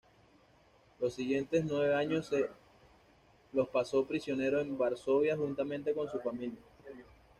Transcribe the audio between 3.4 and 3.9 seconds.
los